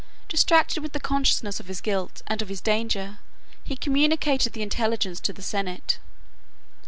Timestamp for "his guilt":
1.67-2.23